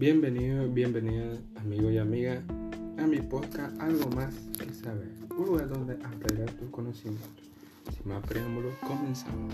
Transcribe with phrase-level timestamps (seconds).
[0.00, 2.42] Bienvenido, bienvenida, amigo y amiga,
[2.96, 7.50] a mi podcast Algo más que saber, un lugar donde ampliar tus conocimientos.
[7.94, 9.52] Sin más preámbulos, comenzamos.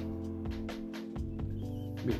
[2.04, 2.18] Bien,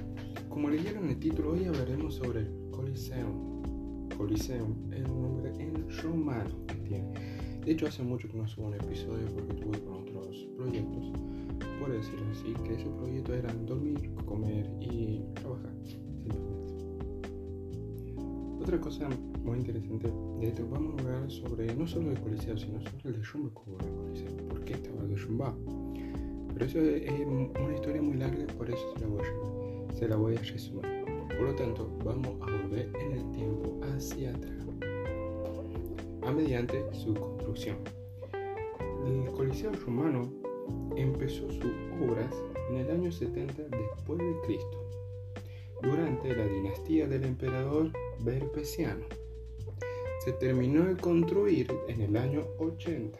[0.48, 4.08] como leyeron el título, hoy hablaremos sobre el Coliseum.
[4.16, 7.12] Coliseum es un nombre en romano que tiene.
[7.64, 11.12] De hecho, hace mucho que no subo un episodio porque tuve con otros proyectos.
[11.78, 15.76] Por decirlo así, que esos proyectos eran dormir, comer y trabajar.
[18.66, 19.08] Otra cosa
[19.44, 23.20] muy interesante de esto, vamos a hablar sobre no solo el Coliseo, sino sobre el
[23.20, 24.48] derrumbe que hubo el Coliseo.
[24.48, 25.56] ¿Por qué estaba derrumbado?
[26.52, 30.16] Pero eso es una historia muy larga, por eso se la voy a, se la
[30.16, 30.82] voy a resumir.
[31.28, 34.66] Por lo tanto, vamos a volver en el tiempo hacia atrás,
[36.22, 37.76] a mediante su construcción.
[39.06, 40.28] El Coliseo romano
[40.96, 42.34] empezó sus obras
[42.68, 44.86] en el año 70 después de Cristo
[45.82, 49.04] durante la dinastía del emperador Vespasiano.
[50.24, 53.18] Se terminó de construir en el año 80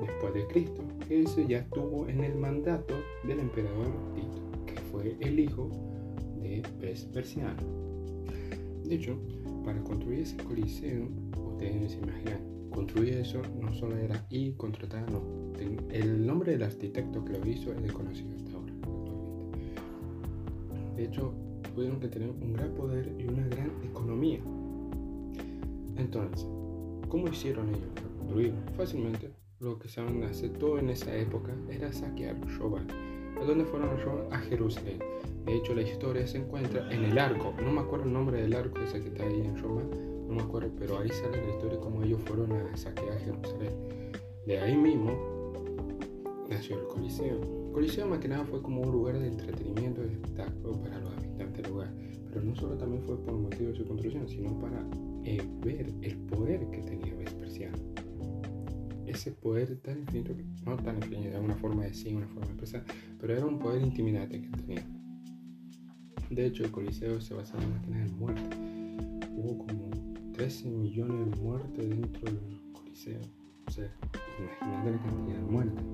[0.00, 0.82] después de Cristo.
[1.08, 5.70] Ese ya estuvo en el mandato del emperador Tito, que fue el hijo
[6.40, 7.62] de Vespasiano.
[8.84, 9.18] De hecho,
[9.64, 11.08] para construir ese coliseo,
[11.46, 15.22] ustedes se imaginan, construir eso no solo era ir, contratar, no.
[15.90, 18.72] El nombre del arquitecto que lo hizo es desconocido hasta ahora.
[20.96, 21.34] De hecho,
[21.74, 24.40] tuvieron que tener un gran poder y una gran economía.
[25.96, 26.46] Entonces,
[27.08, 28.14] ¿cómo hicieron ellos para?
[28.76, 29.30] Fácilmente,
[29.60, 32.82] lo que se aceptó en esa época era saquear, robar.
[33.40, 33.90] ¿A dónde fueron
[34.32, 34.98] a Jerusalén.
[35.44, 37.54] De hecho, la historia se encuentra en el arco.
[37.62, 39.82] No me acuerdo el nombre del arco ese que está ahí en Roma.
[40.26, 43.72] No me acuerdo, pero ahí sale la historia de cómo ellos fueron a saquear Jerusalén.
[44.46, 45.12] De ahí mismo
[46.48, 47.40] nació el Coliseo.
[47.66, 51.13] El Coliseo más que nada fue como un lugar de entretenimiento y espectáculo para los
[51.34, 51.94] habitantes del lugar.
[52.28, 54.84] Pero no solo también fue por motivo de su construcción, sino para
[55.24, 57.76] eh, ver el poder que tenía Vespasiano.
[59.06, 60.34] Ese poder tan infinito,
[60.64, 62.84] no tan infinito, era una forma de decir, una forma de expresar,
[63.20, 64.86] pero era un poder intimidante que tenía.
[66.30, 68.42] De hecho, el Coliseo se basaba más que nada en muerte.
[69.36, 69.90] Hubo como
[70.32, 73.20] 13 millones de muertes dentro del Coliseo.
[73.66, 73.94] O sea,
[74.38, 75.84] imagínate la cantidad de muertes.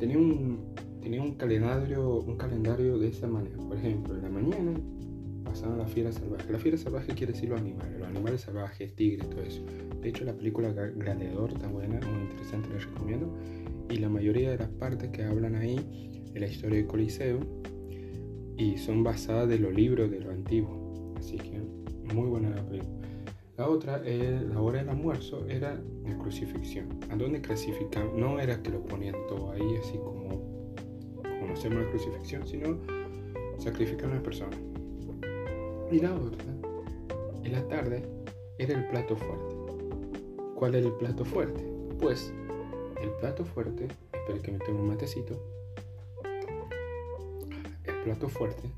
[0.00, 3.56] Tenía un, tenía un calendario, un calendario de esa manera.
[3.56, 4.72] Por ejemplo, en la mañana
[5.44, 6.50] pasaban la fiera salvaje.
[6.50, 9.62] La fiera salvaje quiere decir los animales, los animales salvajes, tigres, todo eso.
[10.00, 13.36] De hecho, la película Gladiador está buena, muy interesante, la recomiendo.
[13.90, 17.40] Y la mayoría de las partes que hablan ahí de la historia del Coliseo
[18.56, 21.14] y son basadas de los libros de lo antiguo.
[21.18, 21.60] Así que
[22.14, 22.92] muy buena la película.
[23.58, 26.88] La otra, eh, la hora del almuerzo, era la crucifixión.
[27.10, 28.18] ¿A dónde clasificaban?
[28.18, 30.51] No era que lo ponían todo ahí así como,
[31.52, 32.78] como hacemos la crucifixión, sino
[33.58, 34.56] sacrificar a una persona.
[35.90, 36.44] Y la otra,
[37.44, 38.02] en la tarde,
[38.58, 39.54] era el plato fuerte.
[40.54, 41.62] ¿Cuál era el plato fuerte?
[42.00, 42.32] Pues
[43.02, 45.38] el plato fuerte, espero que me tome un matecito.
[47.84, 48.70] El plato fuerte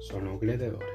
[0.00, 0.88] son los gladiadores.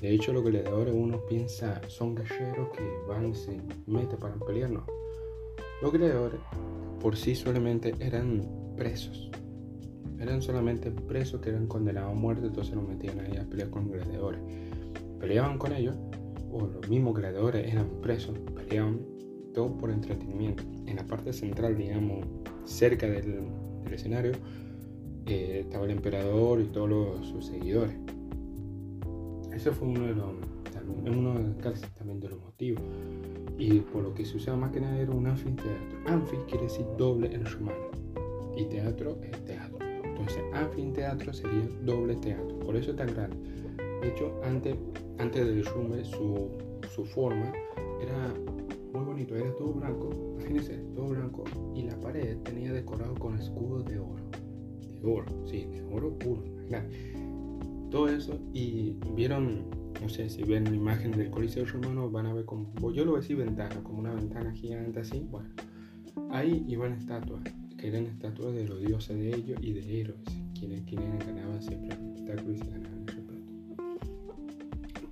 [0.00, 4.70] De hecho, los gladiadores uno piensa son guerreros que van y se meten para pelear,
[4.70, 4.86] no.
[5.82, 6.40] Los gladiadores
[7.00, 9.30] por sí solamente eran presos.
[10.20, 13.90] Eran solamente presos que eran condenados a muerte, entonces los metían ahí a pelear con
[13.90, 14.40] gladiadores.
[15.20, 15.96] Peleaban con ellos,
[16.50, 19.00] o los mismos gladiadores eran presos, peleaban
[19.54, 20.62] todo por entretenimiento.
[20.86, 22.24] En la parte central, digamos,
[22.64, 23.42] cerca del,
[23.92, 24.32] escenario,
[25.26, 27.94] eh, estaba el emperador y todos los, sus seguidores.
[29.52, 30.34] Ese fue uno de los,
[31.06, 32.82] uno casi también de los motivos.
[33.58, 35.98] Y por lo que se usaba más que nada era un anfiteatro.
[36.06, 37.88] Anfi quiere decir doble en romano.
[38.56, 39.77] Y teatro es teatro.
[40.18, 42.58] Entonces, anfiteatro sería doble teatro.
[42.60, 43.36] Por eso es tan grande.
[44.02, 44.76] De hecho, antes,
[45.18, 46.50] antes del derrumbe, su,
[46.94, 47.52] su forma
[48.00, 48.34] era
[48.92, 49.36] muy bonito.
[49.36, 50.10] Era todo blanco.
[50.38, 51.44] Imagínense, todo blanco.
[51.74, 54.24] Y la pared tenía decorado con escudos de oro.
[55.00, 56.42] De oro, sí, de oro puro.
[57.90, 58.38] Todo eso.
[58.52, 59.66] Y vieron,
[60.02, 63.12] no sé si ven la imagen del Coliseo Romano, van a ver como, yo lo
[63.12, 65.26] veo así ventana, como una ventana gigante así.
[65.30, 65.48] Bueno,
[66.30, 67.42] ahí iban estatuas,
[67.78, 70.20] que eran estatuas de los dioses de ellos y de héroes,
[70.58, 73.52] quienes, quienes ganaban siempre el espectáculo y se ganaban el respeto.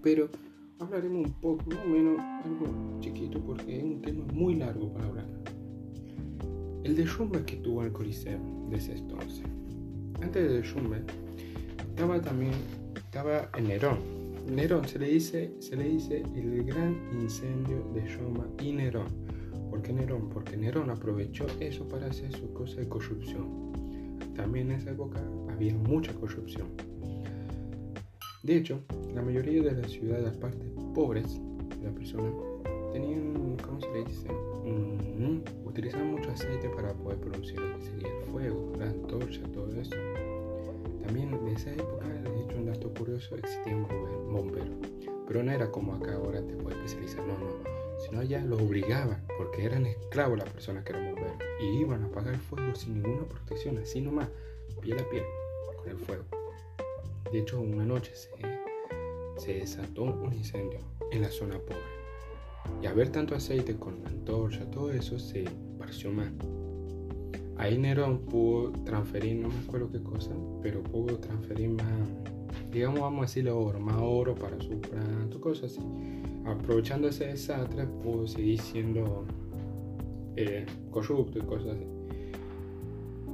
[0.02, 0.30] Pero
[0.80, 5.06] hablaremos un poco, más o menos, algo chiquito, porque es un tema muy largo para
[5.06, 5.26] hablar.
[6.82, 9.44] El derrumbe que tuvo el Coliseo desde entonces.
[10.20, 11.02] Antes del derrumbe,
[11.78, 12.52] estaba también
[12.94, 13.98] estaba Nerón.
[14.54, 19.25] Nerón se le dice, se le dice el gran incendio de Roma y Nerón.
[19.76, 20.31] ¿Por qué Nerón?
[20.31, 23.73] Porque Nerón aprovechó eso para hacer su cosa de corrupción.
[24.34, 25.20] También en esa época
[25.50, 26.69] había mucha corrupción.
[28.43, 28.81] De hecho,
[29.14, 30.64] la mayoría de las ciudades, aparte
[30.94, 31.38] pobres
[31.78, 32.26] de la persona,
[32.94, 34.28] tenían, ¿cómo se le dice?
[34.64, 39.78] Mm, utilizaban mucho aceite para poder producir lo que sería el fuego, la antorcha, todo
[39.78, 39.94] eso.
[41.05, 44.73] También en esa época, de hecho, un dato curioso, existía un bombero.
[45.28, 47.85] Pero no era como acá ahora te puedes especializar, no, no.
[48.08, 51.36] Sino ya lo obligaban, porque eran esclavos las personas que eran bomberos.
[51.60, 54.28] Y iban a apagar el fuego sin ninguna protección, así nomás,
[54.80, 55.24] piel a piel,
[55.76, 56.24] con el fuego.
[57.32, 58.30] De hecho, una noche se,
[59.38, 60.78] se desató un incendio
[61.10, 61.96] en la zona pobre.
[62.82, 65.44] Y a ver tanto aceite con la antorcha, todo eso se
[65.78, 66.32] pareció mal.
[67.58, 70.30] Ahí Nerón pudo transferir, no me acuerdo qué cosa,
[70.62, 72.08] pero pudo transferir más,
[72.70, 75.80] digamos, vamos a decirle oro, más oro para su planto, cosas así.
[76.44, 79.24] Aprovechando ese desastre, pudo seguir siendo
[80.36, 81.86] eh, corrupto y cosas así.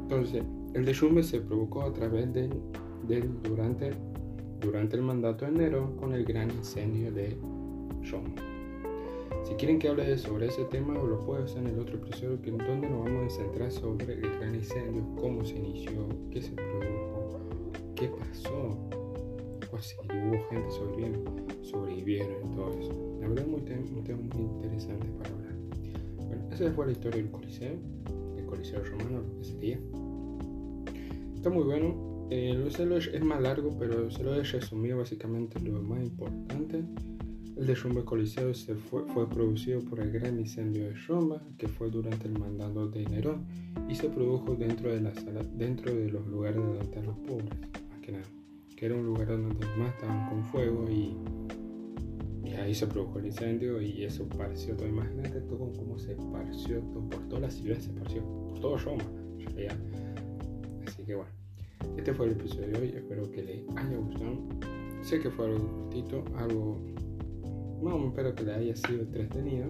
[0.02, 2.50] Entonces, el derrumbe se provocó a través del,
[3.42, 3.92] durante,
[4.60, 7.36] durante el mandato de Nerón con el gran incendio de
[8.10, 8.34] Roma.
[9.44, 12.50] Si quieren que hable sobre ese tema, lo puedo hacer en el otro episodio, que
[12.50, 17.40] donde nos vamos a centrar sobre el gran incendio, cómo se inició, qué se produjo,
[17.96, 18.78] qué pasó,
[19.72, 21.32] o si hubo gente sobreviviendo,
[21.62, 23.18] sobrevivieron y todo eso.
[23.20, 23.46] La verdad,
[24.04, 25.54] tema muy interesante para hablar.
[26.16, 27.74] Bueno, esa fue la historia del Coliseo,
[28.36, 29.78] el Coliseo romano, lo que sería.
[31.34, 32.12] Está muy bueno.
[32.30, 36.84] Eh, es más largo, pero se lo he resumido básicamente lo más importante.
[37.56, 41.90] El derrumbe coliseo se fue, fue, producido por el gran incendio de Roma, que fue
[41.90, 43.44] durante el mandato de Nerón,
[43.88, 47.50] y se produjo dentro de, la sala, dentro de los lugares donde estaban los pobres,
[47.90, 48.24] más que nada,
[48.82, 51.16] que era un lugar donde más estaban con fuego y,
[52.44, 54.88] y, ahí se produjo el incendio y eso pareció todo.
[54.88, 59.04] Imagínate todo como se esparció todo, por toda la ciudad, se esparció por todo Roma,
[60.84, 61.30] Así que bueno,
[61.96, 64.36] este fue el episodio de hoy, espero que les haya gustado.
[65.02, 66.76] Sé que fue algo cortito, algo
[67.80, 69.68] bueno, espero que le haya sido entretenido.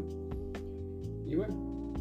[1.26, 1.92] Y bueno,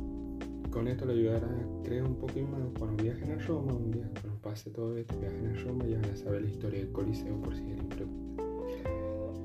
[0.72, 4.10] con esto le ayudará a creer un poquito más cuando viajen a Roma, un día
[4.22, 7.40] cuando pase todo esto, viajen a Roma y van a saber la historia del Coliseo
[7.42, 8.46] por si quieren preguntar.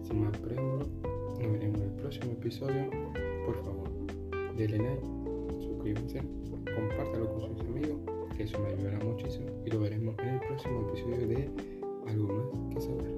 [0.03, 0.87] Sin más preámbulo,
[1.39, 2.91] nos veremos en el próximo episodio.
[3.45, 3.91] Por favor,
[4.57, 5.03] denle like,
[5.61, 6.23] suscríbanse,
[6.75, 8.01] compártalo con sus amigos,
[8.37, 9.47] que eso me ayudará muchísimo.
[9.67, 11.51] Y lo veremos en el próximo episodio de
[12.07, 13.17] Algo más que saber.